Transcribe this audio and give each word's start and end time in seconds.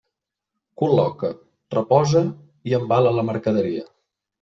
Col·loca, 0.83 1.31
reposa 1.77 2.25
i 2.73 2.77
embala 2.83 3.17
la 3.21 3.31
mercaderia. 3.33 3.91